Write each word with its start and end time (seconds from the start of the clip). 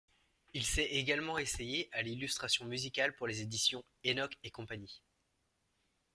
Il 0.55 0.65
s'est 0.65 0.85
également 0.85 1.37
essayé 1.37 1.87
à 1.91 2.01
l'illustration 2.01 2.65
musicale 2.65 3.15
pour 3.15 3.27
les 3.27 3.41
éditions 3.41 3.83
Enoch 4.03 4.33
et 4.43 4.51
Cie. 4.87 5.03